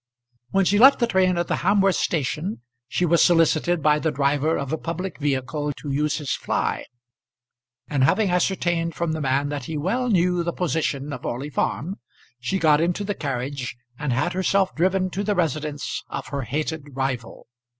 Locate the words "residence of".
15.35-16.29